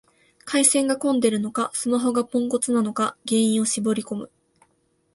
[0.45, 4.31] 回線が混んでるのか、スマホがポンコツなのか原因を絞りこむ